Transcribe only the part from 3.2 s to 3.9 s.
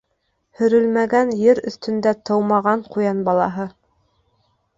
балаһы